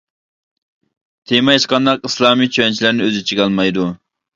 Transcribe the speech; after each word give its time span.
تېما 1.29 1.57
ھېچقانداق 1.57 2.11
ئىسلامى 2.11 2.51
چۈشەنچىلەرنى 2.53 3.11
ئۆز 3.11 3.23
ئىچىگە 3.25 3.51
ئالمايدۇ. 3.51 3.93